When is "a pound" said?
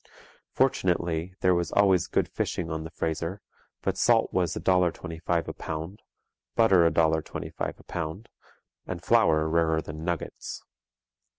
5.47-6.01, 7.79-8.27